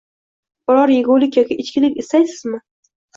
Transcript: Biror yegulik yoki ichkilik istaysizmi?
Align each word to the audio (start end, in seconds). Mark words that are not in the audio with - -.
Biror 0.69 0.93
yegulik 0.93 1.37
yoki 1.39 1.57
ichkilik 1.65 1.99
istaysizmi? 2.05 2.61